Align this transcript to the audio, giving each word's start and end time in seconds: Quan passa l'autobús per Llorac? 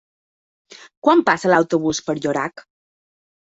Quan 1.07 1.21
passa 1.27 1.51
l'autobús 1.53 2.01
per 2.09 2.17
Llorac? 2.23 2.65